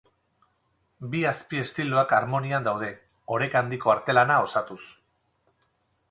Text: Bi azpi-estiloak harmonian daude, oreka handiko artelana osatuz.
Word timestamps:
Bi 1.09 1.19
azpi-estiloak 1.31 2.15
harmonian 2.19 2.65
daude, 2.67 2.89
oreka 3.35 3.61
handiko 3.65 3.91
artelana 3.95 4.39
osatuz. 4.47 4.81